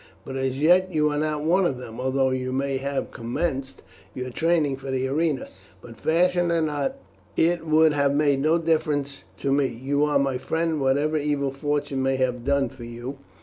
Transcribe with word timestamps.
But 0.25 0.35
as 0.35 0.59
yet 0.59 0.91
you 0.91 1.11
are 1.11 1.17
not 1.19 1.43
one 1.43 1.63
of 1.67 1.77
them 1.77 1.99
although 1.99 2.31
you 2.31 2.51
may 2.51 2.77
have 2.77 3.11
commenced 3.11 3.83
your 4.15 4.31
training 4.31 4.77
for 4.77 4.89
the 4.89 5.07
arena. 5.07 5.47
But 5.79 5.99
fashion 6.01 6.51
or 6.51 6.59
not, 6.59 6.95
it 7.37 7.67
would 7.67 7.93
have 7.93 8.15
made 8.15 8.39
no 8.39 8.57
difference 8.57 9.25
to 9.41 9.51
me, 9.51 9.67
you 9.67 10.03
are 10.05 10.17
my 10.17 10.39
friend 10.39 10.81
whatever 10.81 11.17
evil 11.17 11.51
fortune 11.51 12.01
may 12.01 12.15
have 12.15 12.43
done 12.43 12.69
for 12.69 12.83
you. 12.83 13.19